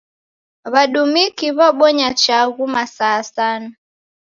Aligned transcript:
W'adumiki 0.73 1.47
w'abonya 1.57 2.09
chaghu 2.21 2.63
masaa 2.73 3.15
asanu. 3.21 3.69